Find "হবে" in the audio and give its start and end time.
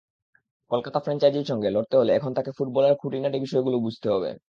4.13-4.31